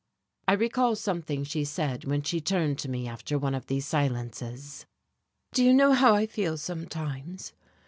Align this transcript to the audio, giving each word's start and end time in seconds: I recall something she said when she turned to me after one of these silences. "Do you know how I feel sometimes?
I 0.47 0.53
recall 0.53 0.95
something 0.95 1.43
she 1.43 1.63
said 1.63 2.05
when 2.05 2.23
she 2.23 2.41
turned 2.41 2.79
to 2.79 2.89
me 2.89 3.07
after 3.07 3.37
one 3.37 3.53
of 3.53 3.67
these 3.67 3.85
silences. 3.85 4.87
"Do 5.53 5.63
you 5.63 5.75
know 5.75 5.91
how 5.93 6.15
I 6.15 6.25
feel 6.25 6.57
sometimes? 6.57 7.53